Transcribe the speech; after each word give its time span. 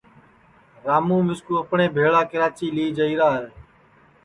راموں 0.85 1.21
مِسکُو 1.27 1.53
اپٹؔے 1.61 1.85
بھیݪا 1.95 2.21
کراچی 2.31 2.67
لی 2.75 2.85
جائیرا 2.97 3.29
ہے 3.37 3.47